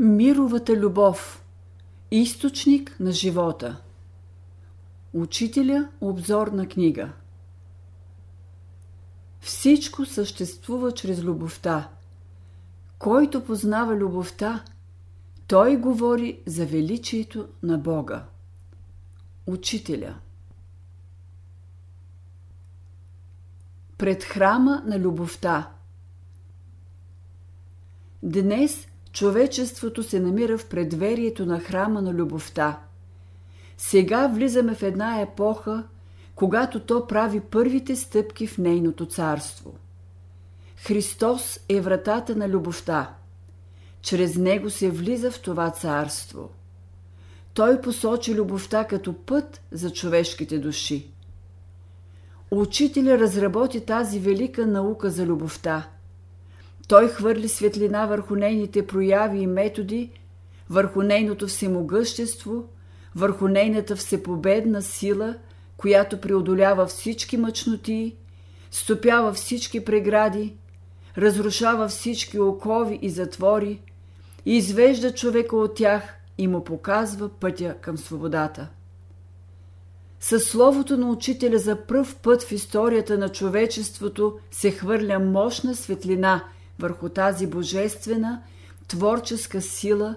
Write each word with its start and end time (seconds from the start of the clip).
Мировата 0.00 0.76
любов. 0.76 1.44
Източник 2.10 2.96
на 3.00 3.12
живота. 3.12 3.82
Учителя 5.12 5.88
обзорна 6.00 6.68
книга. 6.68 7.12
Всичко 9.40 10.04
съществува 10.04 10.92
чрез 10.92 11.22
любовта. 11.22 11.90
Който 12.98 13.44
познава 13.44 13.96
любовта, 13.96 14.64
той 15.46 15.76
говори 15.76 16.42
за 16.46 16.66
величието 16.66 17.48
на 17.62 17.78
Бога. 17.78 18.26
Учителя. 19.46 20.18
Пред 23.96 24.24
храма 24.24 24.82
на 24.86 24.98
любовта. 24.98 25.72
Днес– 28.22 28.88
човечеството 29.18 30.02
се 30.02 30.20
намира 30.20 30.58
в 30.58 30.66
предверието 30.66 31.46
на 31.46 31.60
храма 31.60 32.02
на 32.02 32.14
любовта. 32.14 32.78
Сега 33.76 34.26
влизаме 34.26 34.74
в 34.74 34.82
една 34.82 35.20
епоха, 35.20 35.84
когато 36.34 36.80
то 36.80 37.06
прави 37.06 37.40
първите 37.40 37.96
стъпки 37.96 38.46
в 38.46 38.58
нейното 38.58 39.06
царство. 39.06 39.74
Христос 40.76 41.60
е 41.68 41.80
вратата 41.80 42.36
на 42.36 42.48
любовта. 42.48 43.14
Чрез 44.02 44.36
него 44.36 44.70
се 44.70 44.90
влиза 44.90 45.30
в 45.30 45.42
това 45.42 45.70
царство. 45.70 46.50
Той 47.54 47.80
посочи 47.80 48.34
любовта 48.34 48.84
като 48.84 49.12
път 49.12 49.60
за 49.72 49.92
човешките 49.92 50.58
души. 50.58 51.10
Учителя 52.50 53.18
разработи 53.18 53.80
тази 53.80 54.18
велика 54.20 54.66
наука 54.66 55.10
за 55.10 55.26
любовта– 55.26 55.88
той 56.88 57.08
хвърли 57.08 57.48
светлина 57.48 58.06
върху 58.06 58.34
нейните 58.34 58.86
прояви 58.86 59.38
и 59.38 59.46
методи, 59.46 60.10
върху 60.70 61.02
нейното 61.02 61.46
всемогъщество, 61.46 62.68
върху 63.14 63.48
нейната 63.48 63.96
всепобедна 63.96 64.82
сила, 64.82 65.34
която 65.76 66.20
преодолява 66.20 66.86
всички 66.86 67.36
мъчноти, 67.36 68.16
стопява 68.70 69.32
всички 69.32 69.84
прегради, 69.84 70.54
разрушава 71.18 71.88
всички 71.88 72.38
окови 72.38 72.98
и 73.02 73.10
затвори, 73.10 73.80
и 74.46 74.56
извежда 74.56 75.14
човека 75.14 75.56
от 75.56 75.74
тях 75.74 76.02
и 76.38 76.48
му 76.48 76.64
показва 76.64 77.28
пътя 77.28 77.74
към 77.80 77.98
свободата. 77.98 78.68
Със 80.20 80.44
словото 80.44 80.96
на 80.96 81.10
учителя 81.10 81.58
за 81.58 81.76
пръв 81.76 82.16
път 82.16 82.42
в 82.42 82.52
историята 82.52 83.18
на 83.18 83.28
човечеството 83.28 84.38
се 84.50 84.70
хвърля 84.70 85.18
мощна 85.18 85.74
светлина– 85.74 86.44
върху 86.78 87.08
тази 87.08 87.46
божествена, 87.46 88.42
творческа 88.88 89.60
сила, 89.60 90.16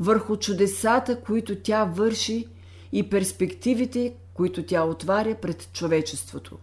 върху 0.00 0.36
чудесата, 0.36 1.20
които 1.20 1.56
тя 1.56 1.84
върши 1.84 2.46
и 2.92 3.10
перспективите, 3.10 4.14
които 4.34 4.62
тя 4.62 4.84
отваря 4.84 5.34
пред 5.42 5.72
човечеството. 5.72 6.58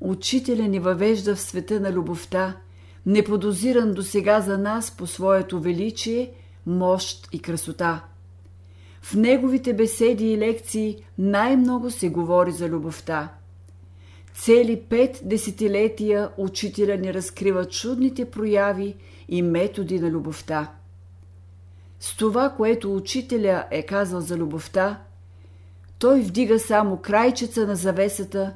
Учителя 0.00 0.68
ни 0.68 0.78
въвежда 0.78 1.36
в 1.36 1.40
света 1.40 1.80
на 1.80 1.92
любовта, 1.92 2.56
неподозиран 3.06 3.94
до 3.94 4.02
сега 4.02 4.40
за 4.40 4.58
нас 4.58 4.96
по 4.96 5.06
своето 5.06 5.60
величие, 5.60 6.32
мощ 6.66 7.28
и 7.32 7.38
красота. 7.38 8.04
В 9.02 9.14
неговите 9.14 9.74
беседи 9.74 10.32
и 10.32 10.38
лекции 10.38 11.04
най-много 11.18 11.90
се 11.90 12.08
говори 12.08 12.52
за 12.52 12.68
любовта– 12.68 13.32
Цели 14.42 14.82
пет 14.88 15.20
десетилетия 15.24 16.30
учителя 16.36 16.96
ни 16.96 17.14
разкрива 17.14 17.64
чудните 17.64 18.30
прояви 18.30 18.96
и 19.28 19.42
методи 19.42 20.00
на 20.00 20.10
любовта. 20.10 20.72
С 22.00 22.16
това, 22.16 22.50
което 22.50 22.96
учителя 22.96 23.64
е 23.70 23.82
казал 23.82 24.20
за 24.20 24.36
любовта, 24.36 25.02
той 25.98 26.20
вдига 26.20 26.58
само 26.58 26.96
крайчеца 26.96 27.66
на 27.66 27.76
завесата, 27.76 28.54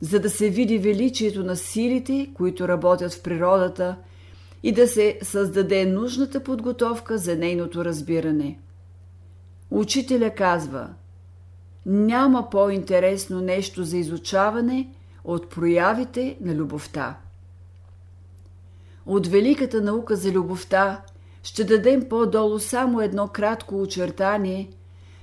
за 0.00 0.20
да 0.20 0.30
се 0.30 0.50
види 0.50 0.78
величието 0.78 1.44
на 1.44 1.56
силите, 1.56 2.30
които 2.34 2.68
работят 2.68 3.12
в 3.12 3.22
природата 3.22 3.96
и 4.62 4.72
да 4.72 4.88
се 4.88 5.18
създаде 5.22 5.86
нужната 5.86 6.44
подготовка 6.44 7.18
за 7.18 7.36
нейното 7.36 7.84
разбиране. 7.84 8.58
Учителя 9.70 10.30
казва– 10.30 10.88
няма 11.86 12.50
по-интересно 12.50 13.40
нещо 13.40 13.84
за 13.84 13.96
изучаване– 13.96 14.88
от 15.24 15.50
проявите 15.50 16.36
на 16.40 16.54
любовта. 16.54 17.16
От 19.06 19.26
великата 19.26 19.80
наука 19.80 20.16
за 20.16 20.32
любовта 20.32 21.02
ще 21.42 21.64
дадем 21.64 22.08
по-долу 22.08 22.58
само 22.58 23.00
едно 23.00 23.28
кратко 23.28 23.82
очертание, 23.82 24.70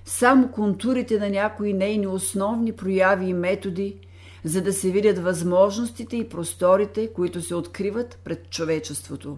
само 0.05 0.51
контурите 0.51 1.19
на 1.19 1.29
някои 1.29 1.73
нейни 1.73 2.07
основни 2.07 2.71
прояви 2.71 3.25
и 3.25 3.33
методи, 3.33 3.95
за 4.43 4.61
да 4.61 4.73
се 4.73 4.91
видят 4.91 5.19
възможностите 5.19 6.17
и 6.17 6.29
просторите, 6.29 7.13
които 7.13 7.41
се 7.41 7.55
откриват 7.55 8.19
пред 8.23 8.49
човечеството. 8.49 9.37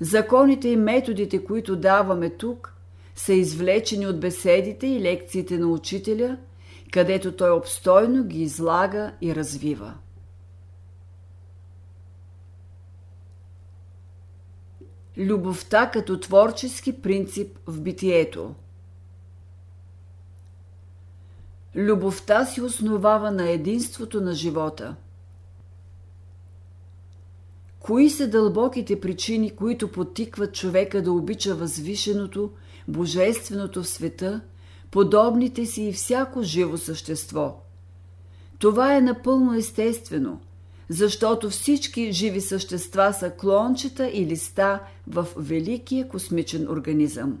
Законите 0.00 0.68
и 0.68 0.76
методите, 0.76 1.44
които 1.44 1.76
даваме 1.76 2.30
тук, 2.30 2.74
са 3.14 3.32
извлечени 3.32 4.06
от 4.06 4.20
беседите 4.20 4.86
и 4.86 5.00
лекциите 5.00 5.58
на 5.58 5.66
учителя– 5.66 6.36
където 6.94 7.32
той 7.32 7.50
обстойно 7.50 8.24
ги 8.24 8.42
излага 8.42 9.12
и 9.20 9.34
развива. 9.34 9.94
Любовта 15.16 15.90
като 15.90 16.20
творчески 16.20 17.02
принцип 17.02 17.58
в 17.66 17.80
битието. 17.80 18.54
Любовта 21.74 22.44
си 22.46 22.60
основава 22.60 23.30
на 23.30 23.50
единството 23.50 24.20
на 24.20 24.34
живота. 24.34 24.96
Кои 27.80 28.10
са 28.10 28.28
дълбоките 28.28 29.00
причини, 29.00 29.56
които 29.56 29.92
потикват 29.92 30.54
човека 30.54 31.02
да 31.02 31.12
обича 31.12 31.54
възвишеното, 31.54 32.52
божественото 32.88 33.82
в 33.82 33.88
света– 33.88 34.40
подобните 34.94 35.66
си 35.66 35.82
и 35.82 35.92
всяко 35.92 36.42
живо 36.42 36.76
същество. 36.76 37.56
Това 38.58 38.96
е 38.96 39.00
напълно 39.00 39.54
естествено, 39.54 40.40
защото 40.88 41.50
всички 41.50 42.12
живи 42.12 42.40
същества 42.40 43.12
са 43.12 43.30
клончета 43.30 44.10
и 44.10 44.26
листа 44.26 44.80
в 45.06 45.26
великия 45.36 46.08
космичен 46.08 46.70
организъм. 46.70 47.38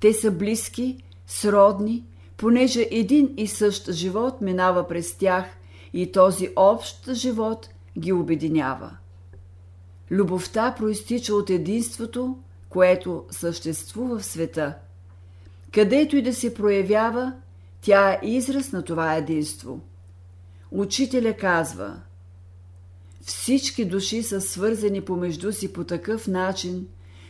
Те 0.00 0.12
са 0.12 0.30
близки, 0.30 1.04
сродни, 1.26 2.04
понеже 2.36 2.88
един 2.90 3.34
и 3.36 3.46
същ 3.46 3.92
живот 3.92 4.40
минава 4.40 4.88
през 4.88 5.14
тях 5.14 5.44
и 5.92 6.12
този 6.12 6.50
общ 6.56 7.12
живот 7.12 7.68
ги 7.98 8.12
обединява. 8.12 8.96
Любовта 10.10 10.74
проистича 10.78 11.34
от 11.34 11.50
единството, 11.50 12.38
което 12.68 13.24
съществува 13.30 14.18
в 14.18 14.24
света– 14.24 14.74
където 15.76 16.16
и 16.16 16.22
да 16.22 16.34
се 16.34 16.54
проявява, 16.54 17.32
тя 17.80 18.12
е 18.12 18.20
израз 18.22 18.72
на 18.72 18.82
това 18.82 19.14
единство. 19.14 19.80
Учителя 20.70 21.34
казва 21.34 22.00
Всички 23.20 23.84
души 23.84 24.22
са 24.22 24.40
свързани 24.40 25.00
помежду 25.00 25.52
си 25.52 25.72
по 25.72 25.84
такъв 25.84 26.26
начин, 26.28 26.86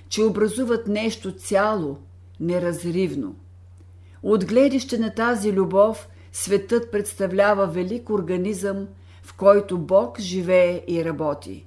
че 0.08 0.22
образуват 0.22 0.86
нещо 0.86 1.32
цяло, 1.32 1.98
неразривно. 2.40 3.36
От 4.22 4.44
гледище 4.44 4.98
на 4.98 5.14
тази 5.14 5.52
любов, 5.52 6.08
светът 6.32 6.90
представлява 6.92 7.66
велик 7.66 8.10
организъм, 8.10 8.88
в 9.22 9.34
който 9.34 9.78
Бог 9.78 10.20
живее 10.20 10.82
и 10.88 11.04
работи. 11.04 11.66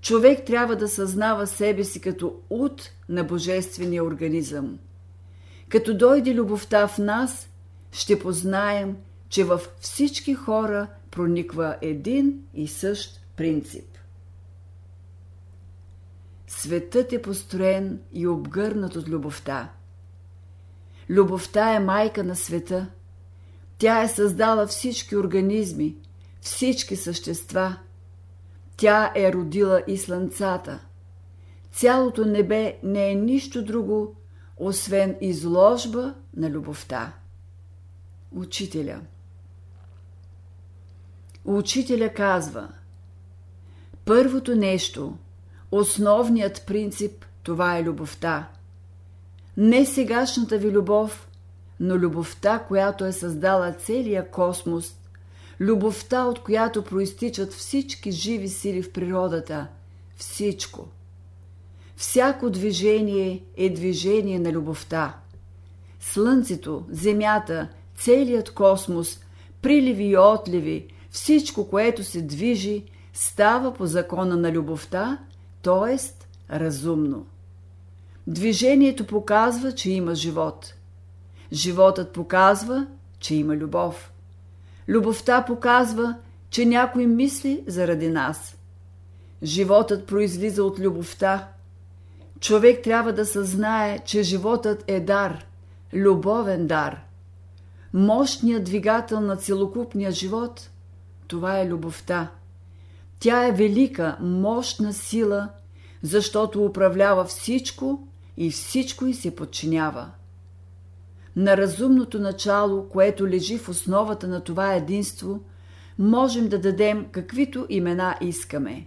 Човек 0.00 0.44
трябва 0.46 0.76
да 0.76 0.88
съзнава 0.88 1.46
себе 1.46 1.84
си 1.84 2.00
като 2.00 2.34
ут 2.50 2.90
на 3.08 3.24
божествения 3.24 4.04
организъм– 4.04 4.78
като 5.72 5.94
дойде 5.94 6.34
любовта 6.34 6.88
в 6.88 6.98
нас, 6.98 7.48
ще 7.92 8.18
познаем, 8.18 8.96
че 9.28 9.44
във 9.44 9.70
всички 9.80 10.34
хора 10.34 10.86
прониква 11.10 11.76
един 11.80 12.42
и 12.54 12.68
същ 12.68 13.20
принцип. 13.36 13.98
Светът 16.46 17.12
е 17.12 17.22
построен 17.22 18.00
и 18.12 18.26
обгърнат 18.26 18.96
от 18.96 19.08
любовта. 19.08 19.70
Любовта 21.10 21.74
е 21.74 21.80
майка 21.80 22.24
на 22.24 22.36
света. 22.36 22.86
Тя 23.78 24.02
е 24.02 24.08
създала 24.08 24.66
всички 24.66 25.16
организми, 25.16 25.96
всички 26.40 26.96
същества. 26.96 27.76
Тя 28.76 29.12
е 29.16 29.32
родила 29.32 29.82
и 29.86 29.98
слънцата. 29.98 30.80
Цялото 31.72 32.24
небе 32.24 32.78
не 32.82 33.10
е 33.10 33.14
нищо 33.14 33.64
друго, 33.64 34.16
освен 34.56 35.16
изложба 35.20 36.14
на 36.36 36.50
любовта. 36.50 37.12
Учителя 38.32 39.00
Учителя 41.44 42.08
казва 42.08 42.68
Първото 44.04 44.56
нещо, 44.56 45.16
основният 45.70 46.64
принцип 46.66 47.24
това 47.42 47.78
е 47.78 47.82
любовта. 47.82 48.48
Не 49.56 49.86
сегашната 49.86 50.58
ви 50.58 50.70
любов, 50.70 51.28
но 51.80 51.94
любовта, 51.96 52.58
която 52.58 53.04
е 53.04 53.12
създала 53.12 53.72
целия 53.72 54.30
космос, 54.30 54.94
любовта, 55.60 56.24
от 56.24 56.42
която 56.42 56.84
проистичат 56.84 57.52
всички 57.52 58.10
живи 58.10 58.48
сили 58.48 58.82
в 58.82 58.92
природата, 58.92 59.66
всичко. 60.16 60.88
Всяко 61.96 62.50
движение 62.50 63.42
е 63.56 63.70
движение 63.70 64.38
на 64.38 64.52
любовта. 64.52 65.16
Слънцето, 66.00 66.84
Земята, 66.90 67.68
целият 67.96 68.54
космос, 68.54 69.20
приливи 69.62 70.04
и 70.04 70.18
отливи, 70.18 70.86
всичко, 71.10 71.68
което 71.68 72.04
се 72.04 72.22
движи, 72.22 72.84
става 73.12 73.74
по 73.74 73.86
закона 73.86 74.36
на 74.36 74.52
любовта, 74.52 75.18
т.е. 75.62 75.98
разумно. 76.54 77.26
Движението 78.26 79.06
показва, 79.06 79.72
че 79.72 79.90
има 79.90 80.14
живот. 80.14 80.74
Животът 81.52 82.12
показва, 82.12 82.86
че 83.18 83.34
има 83.34 83.56
любов. 83.56 84.12
Любовта 84.88 85.44
показва, 85.44 86.14
че 86.50 86.66
някой 86.66 87.06
мисли 87.06 87.64
заради 87.66 88.08
нас. 88.08 88.56
Животът 89.42 90.06
произлиза 90.06 90.64
от 90.64 90.78
любовта. 90.78 91.48
Човек 92.42 92.82
трябва 92.82 93.12
да 93.12 93.26
съзнае, 93.26 93.98
че 93.98 94.22
животът 94.22 94.84
е 94.86 95.00
дар, 95.00 95.46
любовен 95.92 96.66
дар. 96.66 97.00
Мощният 97.92 98.64
двигател 98.64 99.20
на 99.20 99.36
целокупния 99.36 100.10
живот– 100.10 100.70
това 101.28 101.60
е 101.60 101.68
любовта. 101.68 102.30
Тя 103.18 103.46
е 103.46 103.52
велика, 103.52 104.16
мощна 104.20 104.92
сила, 104.92 105.48
защото 106.02 106.64
управлява 106.64 107.24
всичко 107.24 108.08
и 108.36 108.50
всичко 108.50 109.06
й 109.06 109.14
се 109.14 109.36
подчинява. 109.36 110.10
На 111.36 111.56
разумното 111.56 112.18
начало, 112.18 112.88
което 112.88 113.28
лежи 113.28 113.58
в 113.58 113.68
основата 113.68 114.28
на 114.28 114.40
това 114.40 114.74
единство, 114.74 115.40
можем 115.98 116.48
да 116.48 116.58
дадем 116.58 117.06
каквито 117.12 117.66
имена 117.68 118.16
искаме. 118.20 118.86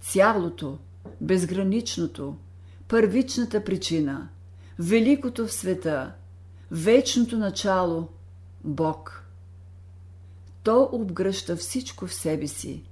Цялото, 0.00 0.78
безграничното, 1.20 2.36
първичната 2.88 3.64
причина, 3.64 4.28
великото 4.78 5.46
в 5.46 5.52
света, 5.52 6.12
вечното 6.70 7.38
начало, 7.38 8.08
Бог. 8.64 9.22
То 10.62 10.88
обгръща 10.92 11.56
всичко 11.56 12.06
в 12.06 12.14
себе 12.14 12.46
си. 12.46 12.82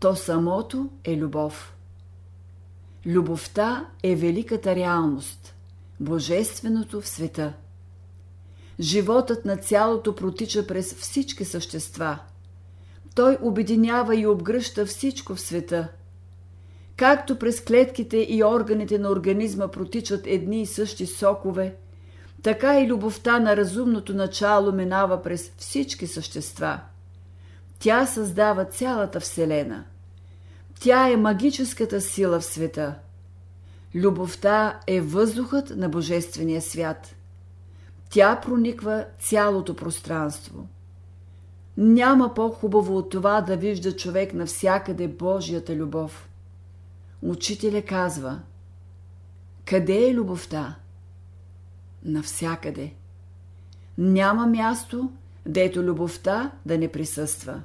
То 0.00 0.16
самото 0.16 0.90
е 1.04 1.16
любов. 1.16 1.76
Любовта 3.06 3.90
е 4.02 4.16
великата 4.16 4.76
реалност, 4.76 5.54
божественото 6.00 7.00
в 7.00 7.08
света. 7.08 7.52
Животът 8.80 9.44
на 9.44 9.56
цялото 9.56 10.16
протича 10.16 10.66
през 10.66 10.94
всички 10.94 11.44
същества. 11.44 12.18
Той 13.14 13.38
обединява 13.42 14.16
и 14.16 14.26
обгръща 14.26 14.86
всичко 14.86 15.34
в 15.34 15.40
света. 15.40 15.88
Както 16.96 17.38
през 17.38 17.60
клетките 17.60 18.16
и 18.16 18.44
органите 18.44 18.98
на 18.98 19.10
организма 19.10 19.68
протичат 19.68 20.26
едни 20.26 20.62
и 20.62 20.66
същи 20.66 21.06
сокове, 21.06 21.74
така 22.42 22.80
и 22.80 22.86
любовта 22.86 23.38
на 23.38 23.56
разумното 23.56 24.14
начало 24.14 24.72
минава 24.72 25.22
през 25.22 25.52
всички 25.56 26.06
същества. 26.06 26.80
Тя 27.78 28.06
създава 28.06 28.64
цялата 28.64 29.20
Вселена– 29.20 29.84
тя 30.80 31.08
е 31.08 31.16
магическата 31.16 32.00
сила 32.00 32.40
в 32.40 32.44
света. 32.44 32.94
Любовта 33.94 34.80
е 34.86 35.00
въздухът 35.00 35.76
на 35.76 35.88
Божествения 35.88 36.62
свят. 36.62 37.14
Тя 38.10 38.40
прониква 38.40 39.04
цялото 39.20 39.76
пространство. 39.76 40.68
Няма 41.76 42.34
по-хубаво 42.34 42.96
от 42.96 43.10
това 43.10 43.40
да 43.40 43.56
вижда 43.56 43.96
човек 43.96 44.34
навсякъде 44.34 45.08
Божията 45.08 45.76
любов. 45.76 46.25
Учителя 47.26 47.82
казва 47.82 48.40
Къде 49.64 50.06
е 50.08 50.14
любовта? 50.14 50.76
Навсякъде. 52.04 52.92
Няма 53.98 54.46
място, 54.46 55.12
дето 55.46 55.82
любовта 55.82 56.52
да 56.66 56.78
не 56.78 56.88
присъства. 56.88 57.62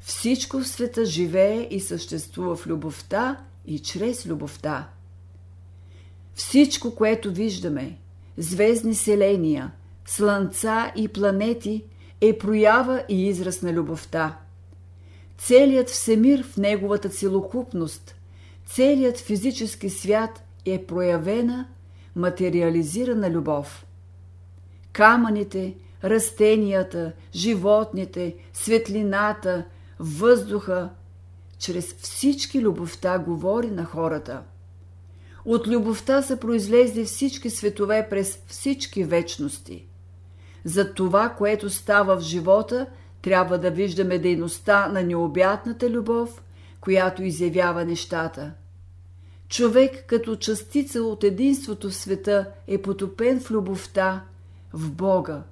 Всичко 0.00 0.60
в 0.60 0.68
света 0.68 1.04
живее 1.04 1.68
и 1.70 1.80
съществува 1.80 2.56
в 2.56 2.66
любовта 2.66 3.44
и 3.66 3.78
чрез 3.78 4.26
любовта. 4.26 4.88
Всичко, 6.34 6.94
което 6.94 7.32
виждаме, 7.32 7.98
звездни 8.36 8.94
селения, 8.94 9.72
слънца 10.06 10.92
и 10.96 11.08
планети, 11.08 11.84
е 12.20 12.38
проява 12.38 13.04
и 13.08 13.26
израз 13.26 13.62
на 13.62 13.72
любовта. 13.72 14.38
Целият 15.38 15.88
всемир 15.88 16.44
в 16.44 16.56
неговата 16.56 17.08
целокупност, 17.08 18.14
целият 18.74 19.18
физически 19.18 19.90
свят 19.90 20.42
е 20.66 20.86
проявена, 20.86 21.68
материализирана 22.16 23.30
любов. 23.30 23.86
Камъните, 24.92 25.74
растенията, 26.04 27.12
животните, 27.34 28.34
светлината– 28.52 29.64
въздуха, 29.98 30.90
чрез 31.58 31.94
всички 31.94 32.60
любовта 32.60 33.18
говори 33.18 33.70
на 33.70 33.84
хората. 33.84 34.42
От 35.44 35.68
любовта 35.68 36.22
са 36.22 36.36
произлезли 36.36 37.04
всички 37.04 37.50
светове 37.50 38.06
през 38.10 38.38
всички 38.46 39.04
вечности. 39.04 39.86
За 40.64 40.94
това, 40.94 41.28
което 41.28 41.70
става 41.70 42.16
в 42.16 42.22
живота, 42.22 42.86
трябва 43.22 43.58
да 43.58 43.70
виждаме 43.70 44.18
дейността 44.18 44.88
на 44.88 45.02
необятната 45.02 45.90
любов, 45.90 46.42
която 46.80 47.22
изявява 47.22 47.84
нещата. 47.84 48.52
Човек 49.50 50.04
като 50.06 50.36
частица 50.36 51.02
от 51.02 51.24
единството 51.24 51.90
в 51.90 51.94
света 51.94 52.50
е 52.66 52.82
потопен 52.82 53.40
в 53.40 53.50
любовта, 53.50 54.24
в 54.72 54.90
Бога. 54.90 55.42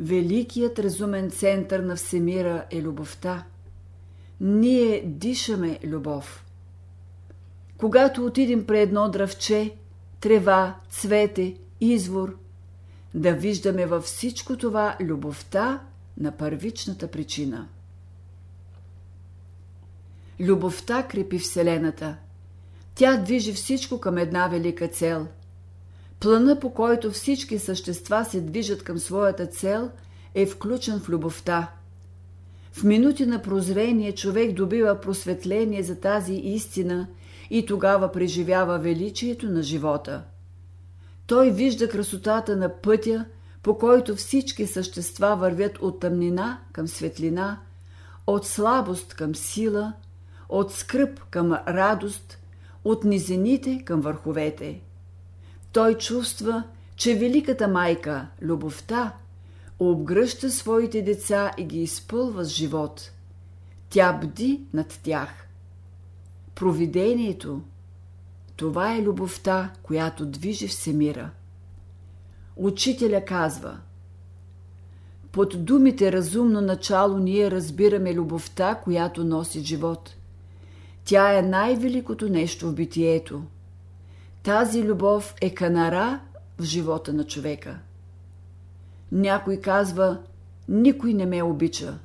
Великият 0.00 0.78
разумен 0.78 1.30
център 1.30 1.80
на 1.80 1.96
Всемира 1.96 2.64
е 2.70 2.82
любовта. 2.82 3.44
Ние 4.40 5.02
дишаме 5.06 5.78
любов. 5.84 6.44
Когато 7.76 8.24
отидем 8.24 8.66
при 8.66 8.80
едно 8.80 9.10
дръвче, 9.10 9.74
трева, 10.20 10.76
цвете, 10.90 11.56
извор, 11.80 12.36
да 13.14 13.32
виждаме 13.32 13.86
във 13.86 14.04
всичко 14.04 14.56
това 14.56 14.96
любовта 15.00 15.82
на 16.18 16.36
първичната 16.36 17.10
причина. 17.10 17.68
Любовта 20.40 21.02
крепи 21.02 21.38
Вселената. 21.38 22.16
Тя 22.94 23.16
движи 23.16 23.52
всичко 23.52 24.00
към 24.00 24.18
една 24.18 24.48
велика 24.48 24.88
цел– 24.88 25.26
Плана, 26.24 26.60
по 26.60 26.70
който 26.70 27.10
всички 27.10 27.58
същества 27.58 28.24
се 28.24 28.40
движат 28.40 28.82
към 28.82 28.98
своята 28.98 29.46
цел, 29.46 29.90
е 30.34 30.46
включен 30.46 31.00
в 31.00 31.08
любовта. 31.08 31.70
В 32.72 32.84
минути 32.84 33.26
на 33.26 33.42
прозрение 33.42 34.12
човек 34.12 34.52
добива 34.52 35.00
просветление 35.00 35.82
за 35.82 36.00
тази 36.00 36.34
истина 36.34 37.06
и 37.50 37.66
тогава 37.66 38.12
преживява 38.12 38.78
величието 38.78 39.46
на 39.50 39.62
живота. 39.62 40.22
Той 41.26 41.50
вижда 41.50 41.88
красотата 41.88 42.56
на 42.56 42.68
пътя, 42.68 43.24
по 43.62 43.78
който 43.78 44.16
всички 44.16 44.66
същества 44.66 45.36
вървят 45.36 45.78
от 45.78 46.00
тъмнина 46.00 46.60
към 46.72 46.88
светлина, 46.88 47.60
от 48.26 48.46
слабост 48.46 49.14
към 49.14 49.34
сила, 49.34 49.92
от 50.48 50.72
скръп 50.72 51.20
към 51.30 51.52
радост, 51.52 52.38
от 52.84 53.04
низените 53.04 53.82
към 53.84 54.00
върховете. 54.00 54.80
Той 55.72 55.94
чувства, 55.94 56.62
че 56.96 57.14
великата 57.14 57.68
майка, 57.68 58.26
любовта, 58.42 59.14
обгръща 59.78 60.50
своите 60.50 61.02
деца 61.02 61.50
и 61.58 61.64
ги 61.64 61.82
изпълва 61.82 62.44
с 62.44 62.48
живот. 62.48 63.10
Тя 63.90 64.12
бди 64.12 64.60
над 64.72 65.00
тях. 65.02 65.46
Провидението– 66.54 67.62
това 68.56 68.96
е 68.96 69.02
любовта, 69.02 69.72
която 69.82 70.26
движи 70.26 70.68
всемира. 70.68 71.30
Учителя 72.56 73.24
казва 73.24 73.78
Под 75.32 75.64
думите 75.64 76.12
разумно 76.12 76.60
начало 76.60 77.18
ние 77.18 77.50
разбираме 77.50 78.14
любовта, 78.14 78.74
която 78.74 79.24
носи 79.24 79.60
живот. 79.64 80.14
Тя 81.04 81.38
е 81.38 81.42
най-великото 81.42 82.28
нещо 82.28 82.68
в 82.70 82.74
битието– 82.74 83.42
тази 84.44 84.84
любов 84.84 85.34
е 85.40 85.54
канара 85.54 86.20
в 86.58 86.62
живота 86.64 87.12
на 87.12 87.24
човека. 87.24 87.78
Някой 89.12 89.56
казва, 89.56 90.18
никой 90.68 91.14
не 91.14 91.26
ме 91.26 91.42
обича. 91.42 91.98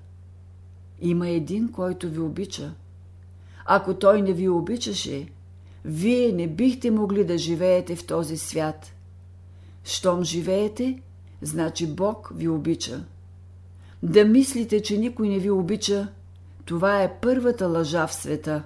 Има 1.01 1.29
един, 1.29 1.72
който 1.72 2.10
ви 2.10 2.20
обича. 2.20 2.74
Ако 3.65 3.94
той 3.94 4.22
не 4.22 4.34
ви 4.34 4.50
обичаше, 4.50 5.27
вие 5.86 6.32
не 6.32 6.48
бихте 6.48 6.91
могли 6.91 7.24
да 7.24 7.38
живеете 7.38 7.96
в 7.96 8.06
този 8.06 8.38
свят. 8.38 8.94
Щом 9.84 10.24
живеете, 10.24 11.01
значи 11.41 11.88
Бог 11.88 12.32
ви 12.36 12.48
обича. 12.48 13.03
Да 14.03 14.25
мислите, 14.25 14.82
че 14.82 14.98
никой 14.98 15.29
не 15.29 15.39
ви 15.39 15.50
обича, 15.50 16.08
това 16.65 17.03
е 17.03 17.20
първата 17.22 17.68
лъжа 17.68 18.08
в 18.08 18.13
света. 18.13 18.63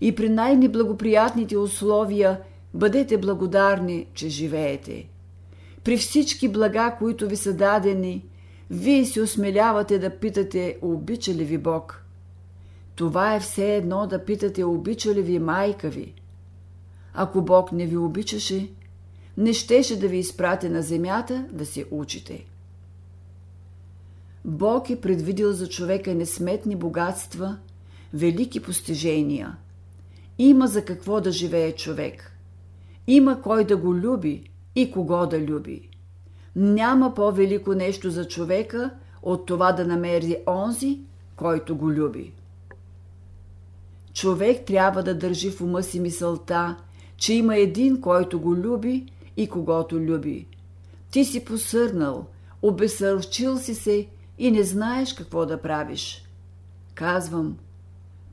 И 0.00 0.14
при 0.14 0.28
най-неблагоприятните 0.28 1.56
условия 1.56 2.40
бъдете 2.74 3.18
благодарни, 3.18 4.06
че 4.14 4.28
живеете. 4.28 5.08
При 5.84 5.96
всички 5.96 6.48
блага, 6.48 6.96
които 6.98 7.28
ви 7.28 7.36
са 7.36 7.54
дадени, 7.54 8.24
вие 8.70 9.04
се 9.04 9.20
осмелявате 9.20 9.98
да 9.98 10.10
питате, 10.10 10.78
обича 10.82 11.34
ли 11.34 11.44
ви 11.44 11.58
Бог. 11.58 12.04
Това 12.94 13.34
е 13.34 13.40
все 13.40 13.76
едно 13.76 14.06
да 14.06 14.24
питате, 14.24 14.64
обича 14.64 15.14
ли 15.14 15.22
ви 15.22 15.38
майка 15.38 15.88
ви. 15.88 16.14
Ако 17.14 17.42
Бог 17.42 17.72
не 17.72 17.86
ви 17.86 17.96
обичаше, 17.96 18.68
не 19.36 19.52
щеше 19.52 19.98
да 19.98 20.08
ви 20.08 20.16
изпрати 20.16 20.68
на 20.68 20.82
земята 20.82 21.46
да 21.52 21.66
се 21.66 21.84
учите. 21.90 22.46
Бог 24.44 24.90
е 24.90 25.00
предвидил 25.00 25.52
за 25.52 25.68
човека 25.68 26.14
несметни 26.14 26.76
богатства, 26.76 27.58
велики 28.14 28.62
постижения. 28.62 29.56
Има 30.38 30.66
за 30.66 30.84
какво 30.84 31.20
да 31.20 31.32
живее 31.32 31.72
човек. 31.72 32.32
Има 33.06 33.42
кой 33.42 33.64
да 33.64 33.76
го 33.76 33.94
люби 33.94 34.50
и 34.74 34.90
кого 34.90 35.26
да 35.26 35.40
люби. 35.40 35.90
Няма 36.56 37.14
по-велико 37.14 37.74
нещо 37.74 38.10
за 38.10 38.28
човека 38.28 38.90
от 39.22 39.46
това 39.46 39.72
да 39.72 39.86
намери 39.86 40.36
онзи, 40.46 41.00
който 41.36 41.76
го 41.76 41.92
люби. 41.92 42.32
Човек 44.12 44.66
трябва 44.66 45.02
да 45.02 45.14
държи 45.14 45.50
в 45.50 45.60
ума 45.60 45.82
си 45.82 46.00
мисълта, 46.00 46.76
че 47.16 47.34
има 47.34 47.56
един, 47.56 48.00
който 48.00 48.40
го 48.40 48.56
люби 48.56 49.06
и 49.36 49.48
когото 49.48 50.00
люби. 50.00 50.46
Ти 51.10 51.24
си 51.24 51.44
посърнал, 51.44 52.26
обесърчил 52.62 53.58
си 53.58 53.74
се 53.74 54.06
и 54.38 54.50
не 54.50 54.62
знаеш 54.62 55.12
какво 55.12 55.46
да 55.46 55.62
правиш. 55.62 56.24
Казвам, 56.94 57.56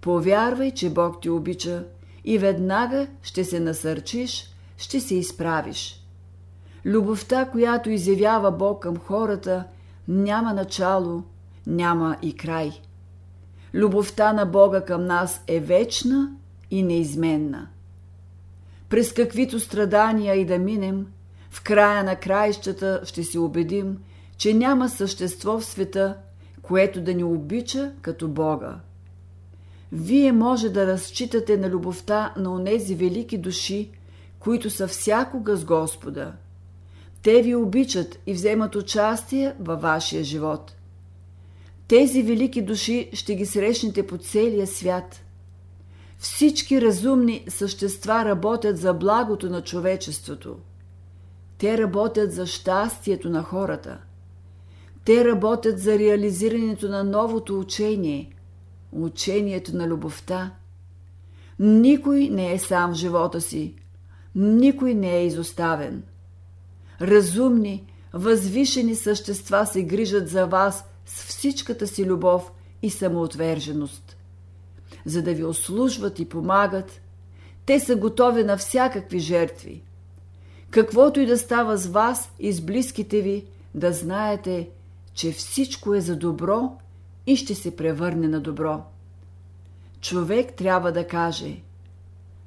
повярвай, 0.04 0.72
че 0.72 0.90
Бог 0.90 1.22
ти 1.22 1.30
обича 1.30 1.84
и 2.26 2.38
веднага 2.38 3.08
ще 3.22 3.44
се 3.44 3.60
насърчиш, 3.60 4.50
ще 4.78 5.00
се 5.00 5.16
изправиш. 5.16 6.04
Любовта, 6.86 7.46
която 7.46 7.90
изявява 7.90 8.52
Бог 8.52 8.82
към 8.82 8.98
хората, 8.98 9.64
няма 10.08 10.54
начало, 10.54 11.24
няма 11.68 12.18
и 12.22 12.36
край. 12.36 12.72
Любовта 13.74 14.34
на 14.34 14.46
Бога 14.46 14.86
към 14.86 15.06
нас 15.06 15.44
е 15.48 15.60
вечна 15.60 16.32
и 16.72 16.84
неизменна. 16.84 17.68
През 18.90 19.14
каквито 19.14 19.60
страдания 19.60 20.36
и 20.36 20.46
да 20.46 20.60
минем, 20.60 21.08
в 21.50 21.64
края 21.64 22.04
на 22.04 22.16
краищата 22.16 23.02
ще 23.04 23.24
се 23.24 23.40
убедим, 23.40 23.98
че 24.38 24.54
няма 24.54 24.90
същество 24.90 25.60
в 25.60 25.66
света, 25.66 26.18
което 26.62 27.02
да 27.02 27.14
ни 27.14 27.24
обича 27.24 27.92
като 28.02 28.28
Бога. 28.28 28.80
Вие 29.96 30.32
може 30.32 30.70
да 30.70 30.88
разчитате 30.88 31.58
на 31.58 31.70
любовта 31.70 32.34
на 32.38 32.54
онези 32.54 32.96
велики 32.96 33.38
души, 33.38 33.92
които 34.40 34.70
са 34.70 34.88
всякога 34.88 35.56
с 35.56 35.66
Господа. 35.66 36.34
Те 37.24 37.42
ви 37.42 37.56
обичат 37.56 38.20
и 38.26 38.34
вземат 38.34 38.76
участие 38.76 39.56
във 39.60 39.82
вашия 39.82 40.24
живот. 40.24 40.76
Тези 41.88 42.24
велики 42.24 42.62
души 42.62 43.10
ще 43.14 43.36
ги 43.36 43.46
срещнете 43.46 44.08
по 44.08 44.18
целия 44.18 44.68
свят. 44.68 45.22
Всички 46.18 46.82
разумни 46.82 47.46
същества 47.48 48.26
работят 48.26 48.78
за 48.78 48.94
благото 48.94 49.50
на 49.50 49.62
човечеството. 49.62 50.58
Те 51.58 51.78
работят 51.78 52.34
за 52.34 52.48
щастието 52.48 53.30
на 53.30 53.44
хората. 53.44 53.98
Те 55.06 55.26
работят 55.26 55.80
за 55.80 56.00
реализирането 56.00 56.90
на 56.90 57.04
новото 57.04 57.60
учение, 57.60 58.33
учението 58.96 59.76
на 59.76 59.88
любовта. 59.88 60.52
Никой 61.60 62.30
не 62.30 62.54
е 62.54 62.60
сам 62.60 62.92
в 62.92 62.96
живота 62.96 63.42
си, 63.42 63.76
никой 64.36 64.94
не 64.94 65.18
е 65.18 65.26
изоставен. 65.26 66.04
Разумни, 67.02 67.86
възвишени 68.14 68.96
същества 68.96 69.66
се 69.66 69.84
грижат 69.84 70.30
за 70.30 70.46
вас 70.46 70.86
с 71.06 71.24
всичката 71.24 71.88
си 71.88 72.06
любов 72.06 72.52
и 72.82 72.90
самоотверженост. 72.90 74.18
За 75.06 75.22
да 75.22 75.34
ви 75.34 75.44
услужват 75.44 76.20
и 76.20 76.30
помагат, 76.30 77.02
те 77.66 77.80
са 77.80 77.96
готови 77.96 78.44
на 78.44 78.58
всякакви 78.58 79.20
жертви. 79.20 79.84
Каквото 80.70 81.20
и 81.20 81.26
да 81.26 81.38
става 81.38 81.78
с 81.78 81.88
вас 81.88 82.32
и 82.40 82.52
с 82.54 82.62
близките 82.62 83.22
ви, 83.22 83.46
да 83.76 83.94
знаете, 83.94 84.70
че 85.14 85.32
всичко 85.32 85.94
е 85.94 86.02
за 86.02 86.16
добро 86.16 86.78
и 87.28 87.36
ще 87.36 87.56
се 87.56 87.76
превърне 87.76 88.28
на 88.28 88.40
добро. 88.40 88.84
Човек 90.02 90.54
трябва 90.54 90.92
да 90.92 91.08
каже 91.08 91.62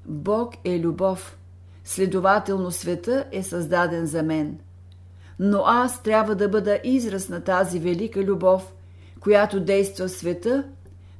Бог 0.04 0.54
е 0.64 0.80
любов, 0.80 1.38
следователно 1.84 2.70
света 2.70 3.24
е 3.32 3.42
създаден 3.42 4.06
за 4.06 4.22
мен. 4.22 4.58
Но 5.38 5.62
аз 5.66 6.02
трябва 6.02 6.34
да 6.34 6.48
бъда 6.48 6.80
израз 6.84 7.28
на 7.28 7.40
тази 7.40 7.78
велика 7.78 8.24
любов, 8.24 8.72
която 9.20 9.60
действа 9.60 10.08
в 10.08 10.10
света, 10.10 10.64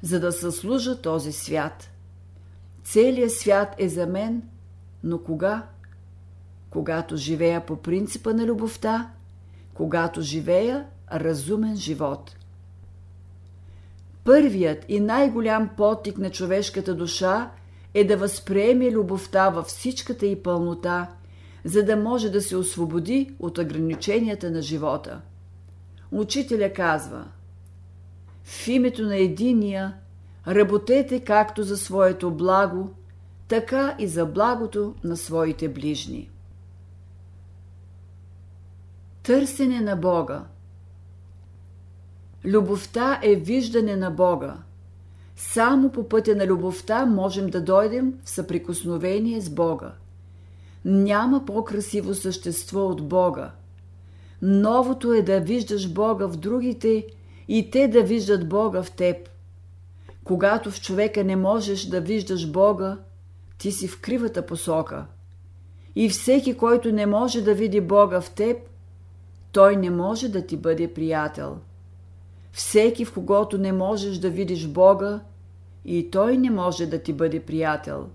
за 0.01 0.19
да 0.19 0.31
съслужа 0.31 1.01
този 1.01 1.31
свят. 1.31 1.89
Целият 2.83 3.31
свят 3.31 3.75
е 3.77 3.89
за 3.89 4.07
мен, 4.07 4.43
но 5.03 5.23
кога? 5.23 5.63
Когато 6.69 7.17
живея 7.17 7.65
по 7.65 7.75
принципа 7.75 8.33
на 8.33 8.45
любовта, 8.45 9.11
когато 9.73 10.21
живея 10.21 10.85
разумен 11.11 11.75
живот. 11.75 12.36
Първият 14.27 14.85
и 14.87 14.99
най-голям 14.99 15.69
потик 15.77 16.17
на 16.17 16.29
човешката 16.29 16.95
душа 16.95 17.51
е 17.93 18.03
да 18.03 18.17
възприеме 18.17 18.91
любовта 18.91 19.49
във 19.49 19.65
всичката 19.65 20.25
и 20.25 20.43
пълнота, 20.43 21.09
за 21.63 21.83
да 21.83 21.95
може 21.95 22.29
да 22.29 22.41
се 22.41 22.55
освободи 22.55 23.35
от 23.39 23.57
ограниченията 23.57 24.51
на 24.51 24.61
живота. 24.61 25.21
Учителя 26.11 26.73
казва 26.73 27.25
В 28.43 28.67
името 28.67 29.01
на 29.01 29.15
единия 29.15 29.95
работете 30.47 31.19
както 31.19 31.63
за 31.63 31.77
своето 31.77 32.31
благо, 32.31 32.89
така 33.47 33.95
и 33.99 34.07
за 34.07 34.25
благото 34.25 34.95
на 35.03 35.17
своите 35.17 35.69
ближни. 35.69 36.29
Търсене 39.23 39.81
на 39.81 39.95
Бога 39.95 40.45
Любовта 42.45 43.19
е 43.23 43.35
виждане 43.35 43.95
на 43.95 44.11
Бога. 44.11 44.57
Само 45.35 45.91
по 45.91 46.09
пътя 46.09 46.35
на 46.35 46.47
любовта 46.47 47.05
можем 47.05 47.47
да 47.47 47.61
дойдем 47.61 48.13
в 48.23 48.29
съприкосновение 48.29 49.41
с 49.41 49.49
Бога. 49.49 49.93
Няма 50.85 51.45
по-красиво 51.45 52.13
същество 52.13 52.87
от 52.87 53.07
Бога. 53.07 53.51
Новото 54.41 55.13
е 55.13 55.21
да 55.21 55.39
виждаш 55.39 55.93
Бога 55.93 56.27
в 56.27 56.37
другите 56.37 57.05
и 57.47 57.71
те 57.71 57.87
да 57.87 58.03
виждат 58.03 58.49
Бога 58.49 58.83
в 58.83 58.91
теб. 58.91 59.29
Когато 60.23 60.71
в 60.71 60.81
човека 60.81 61.23
не 61.23 61.35
можеш 61.35 61.85
да 61.85 62.01
виждаш 62.01 62.51
Бога, 62.51 62.97
ти 63.57 63.71
си 63.71 63.87
в 63.87 64.01
кривата 64.01 64.45
посока. 64.45 65.05
И 65.95 66.09
всеки, 66.09 66.57
който 66.57 66.91
не 66.91 67.05
може 67.05 67.41
да 67.41 67.53
види 67.53 67.81
Бога 67.81 68.21
в 68.21 68.29
теб, 68.29 68.57
той 69.51 69.75
не 69.75 69.89
може 69.89 70.29
да 70.29 70.45
ти 70.45 70.57
бъде 70.57 70.93
приятел. 70.93 71.57
Всеки, 72.57 73.05
в 73.05 73.13
когото 73.13 73.57
не 73.57 73.71
можеш 73.71 74.17
да 74.17 74.29
видиш 74.29 74.67
Бога, 74.67 75.19
и 75.85 76.11
той 76.11 76.37
не 76.37 76.49
може 76.49 76.85
да 76.85 77.03
ти 77.03 77.13
бъде 77.13 77.39
приятел. 77.39 78.09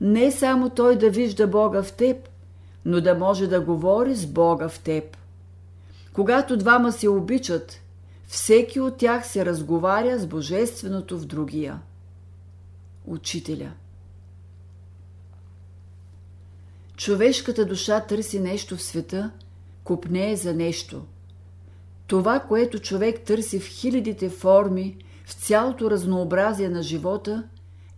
Не 0.00 0.32
само 0.32 0.70
той 0.70 0.98
да 0.98 1.10
вижда 1.10 1.46
Бога 1.46 1.82
в 1.82 1.92
теб, 1.92 2.28
но 2.84 3.00
да 3.00 3.14
може 3.14 3.46
да 3.46 3.60
говори 3.60 4.14
с 4.14 4.26
Бога 4.26 4.68
в 4.68 4.80
теб. 4.80 5.16
Когато 6.12 6.56
двама 6.56 6.92
се 6.92 7.08
обичат, 7.08 7.80
всеки 8.26 8.80
от 8.80 8.96
тях 8.96 9.26
се 9.26 9.46
разговаря 9.46 10.18
с 10.18 10.26
Божественото 10.26 11.18
в 11.18 11.26
другия. 11.26 11.80
Учителя 13.06 13.72
Човешката 16.96 17.64
душа 17.64 18.00
търси 18.00 18.40
нещо 18.40 18.76
в 18.76 18.82
света, 18.82 19.30
купнее 19.84 20.36
за 20.36 20.54
нещо– 20.54 21.02
това, 22.12 22.40
което 22.40 22.78
човек 22.78 23.20
търси 23.20 23.60
в 23.60 23.66
хилядите 23.66 24.30
форми, 24.30 24.96
в 25.24 25.32
цялото 25.32 25.90
разнообразие 25.90 26.68
на 26.68 26.82
живота, 26.82 27.48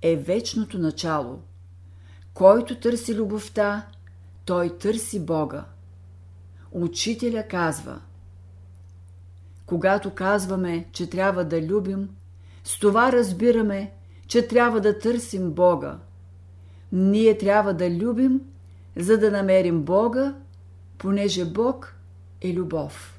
е 0.02 0.16
вечното 0.16 0.78
начало. 0.78 1.38
Който 2.34 2.80
търси 2.80 3.14
любовта, 3.14 3.86
той 4.44 4.78
търси 4.78 5.20
Бога. 5.20 5.64
Учителя 6.72 7.44
казва 7.48 8.00
Когато 9.66 10.10
казваме, 10.10 10.86
че 10.92 11.10
трябва 11.10 11.44
да 11.44 11.62
любим, 11.62 12.08
с 12.64 12.78
това 12.78 13.12
разбираме, 13.12 13.92
че 14.26 14.48
трябва 14.48 14.80
да 14.80 14.98
търсим 14.98 15.50
Бога. 15.50 15.98
Ние 16.92 17.38
трябва 17.38 17.74
да 17.74 17.90
любим, 17.90 18.40
за 18.96 19.18
да 19.18 19.30
намерим 19.30 19.82
Бога, 19.82 20.34
понеже 20.98 21.44
Бог 21.44 21.96
е 22.40 22.52
любов. 22.52 23.13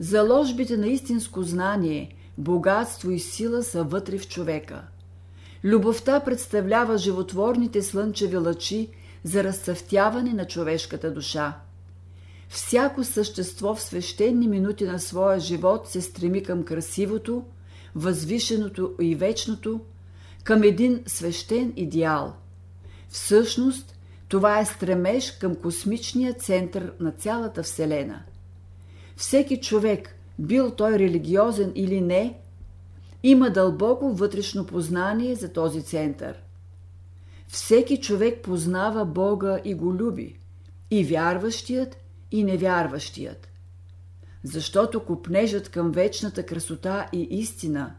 Заложбите 0.00 0.76
на 0.76 0.86
истинско 0.86 1.42
знание, 1.42 2.14
богатство 2.38 3.10
и 3.10 3.18
сила 3.18 3.62
са 3.62 3.84
вътре 3.84 4.18
в 4.18 4.28
човека. 4.28 4.82
Любовта 5.64 6.20
представлява 6.20 6.98
животворните 6.98 7.82
слънчеви 7.82 8.36
лъчи 8.36 8.88
за 9.24 9.44
разцъфтяване 9.44 10.32
на 10.32 10.46
човешката 10.46 11.14
душа. 11.14 11.58
Всяко 12.48 13.04
същество 13.04 13.74
в 13.74 13.82
свещени 13.82 14.48
минути 14.48 14.84
на 14.84 14.98
своя 14.98 15.40
живот 15.40 15.88
се 15.88 16.00
стреми 16.00 16.42
към 16.42 16.62
красивото, 16.62 17.44
възвишеното 17.94 18.94
и 19.00 19.14
вечното, 19.14 19.80
към 20.44 20.62
един 20.62 21.02
свещен 21.06 21.72
идеал. 21.76 22.34
Всъщност, 23.08 23.98
това 24.28 24.60
е 24.60 24.66
стремеж 24.66 25.30
към 25.30 25.54
космичния 25.54 26.32
център 26.32 26.92
на 27.00 27.12
цялата 27.12 27.62
Вселена. 27.62 28.22
Всеки 29.20 29.60
човек, 29.60 30.16
бил 30.38 30.70
той 30.70 30.98
религиозен 30.98 31.72
или 31.74 32.00
не, 32.00 32.38
има 33.22 33.50
дълбоко 33.50 34.12
вътрешно 34.12 34.66
познание 34.66 35.34
за 35.34 35.52
този 35.52 35.82
център. 35.82 36.42
Всеки 37.48 38.00
човек 38.00 38.42
познава 38.42 39.04
Бога 39.04 39.60
и 39.64 39.74
го 39.74 39.94
люби, 39.94 40.38
и 40.90 41.04
вярващият, 41.04 41.96
и 42.30 42.44
невярващият. 42.44 43.48
Защото 44.44 45.04
купнежът 45.04 45.68
към 45.68 45.92
вечната 45.92 46.46
красота 46.46 47.08
и 47.12 47.22
истина, 47.30 47.94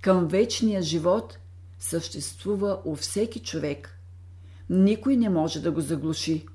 към 0.00 0.28
вечния 0.28 0.82
живот, 0.82 1.38
съществува 1.78 2.80
у 2.84 2.94
всеки 2.94 3.40
човек. 3.40 3.98
Никой 4.70 5.16
не 5.16 5.28
може 5.28 5.60
да 5.60 5.70
го 5.70 5.80
заглуши. 5.80 6.46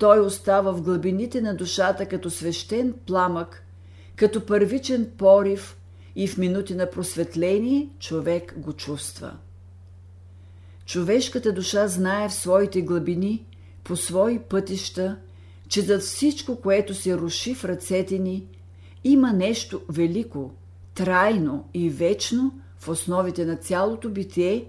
Той 0.00 0.20
остава 0.20 0.72
в 0.72 0.82
глъбините 0.82 1.40
на 1.40 1.56
душата 1.56 2.06
като 2.06 2.30
свещен 2.30 2.94
пламък, 3.06 3.64
като 4.16 4.46
първичен 4.46 5.10
порив 5.18 5.76
и 6.16 6.28
в 6.28 6.38
минути 6.38 6.74
на 6.74 6.90
просветление 6.90 7.88
човек 7.98 8.54
го 8.56 8.72
чувства. 8.72 9.36
Човешката 10.86 11.52
душа 11.52 11.88
знае 11.88 12.28
в 12.28 12.34
своите 12.34 12.82
глъбини, 12.82 13.46
по 13.84 13.96
свои 13.96 14.38
пътища, 14.38 15.16
че 15.68 15.80
зад 15.80 16.02
всичко, 16.02 16.56
което 16.56 16.94
се 16.94 17.16
руши 17.16 17.54
в 17.54 17.64
ръцете 17.64 18.18
ни, 18.18 18.46
има 19.04 19.32
нещо 19.32 19.82
велико, 19.88 20.50
трайно 20.94 21.68
и 21.74 21.90
вечно 21.90 22.60
в 22.78 22.88
основите 22.88 23.44
на 23.44 23.56
цялото 23.56 24.08
битие, 24.10 24.68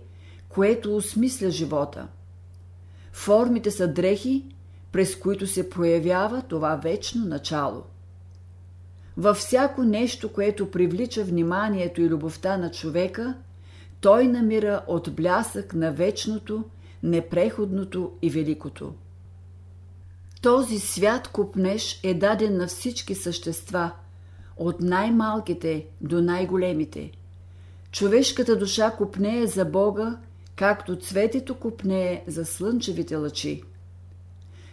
което 0.50 0.96
осмисля 0.96 1.50
живота. 1.50 2.08
Формите 3.14 3.72
са 3.72 3.88
дрехи, 3.88 4.46
през 4.92 5.16
които 5.16 5.48
се 5.48 5.70
проявява 5.70 6.42
това 6.42 6.76
вечно 6.76 7.26
начало. 7.26 7.84
Във 9.18 9.38
всяко 9.38 9.84
нещо, 9.84 10.34
което 10.34 10.72
привлича 10.72 11.24
вниманието 11.24 12.02
и 12.02 12.10
любовта 12.10 12.58
на 12.58 12.72
човека, 12.72 13.36
той 14.02 14.28
намира 14.28 14.82
отблясък 14.88 15.74
на 15.74 15.92
вечното, 15.92 16.64
непреходното 17.04 18.12
и 18.22 18.30
великото. 18.30 18.94
Този 20.42 20.80
свят 20.80 21.28
купнеж 21.28 22.00
е 22.04 22.14
даден 22.14 22.58
на 22.58 22.68
всички 22.68 23.16
същества, 23.16 23.92
от 24.58 24.82
най-малките 24.82 25.86
до 26.02 26.22
най-големите. 26.22 27.12
Човешката 27.92 28.58
душа 28.58 28.92
купнее 28.98 29.48
за 29.48 29.66
Бога, 29.66 30.18
както 30.56 30.96
цветето 30.96 31.56
купнее 31.56 32.24
за 32.28 32.46
слънчевите 32.46 33.16
лъчи. 33.16 33.64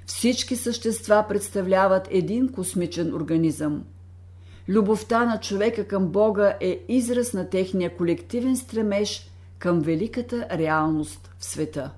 Всички 0.08 0.56
същества 0.56 1.24
представляват 1.28 2.08
един 2.10 2.52
космичен 2.52 3.14
организъм. 3.14 3.84
Любовта 4.68 5.24
на 5.24 5.40
човека 5.40 5.88
към 5.88 6.08
Бога 6.08 6.56
е 6.60 6.80
израз 6.88 7.32
на 7.32 7.50
техния 7.50 7.96
колективен 7.96 8.56
стремеж 8.56 9.30
към 9.58 9.80
великата 9.80 10.48
реалност 10.52 11.30
в 11.38 11.44
света. 11.44 11.90